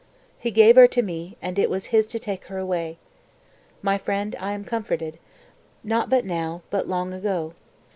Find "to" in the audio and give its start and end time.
0.87-1.03, 2.07-2.17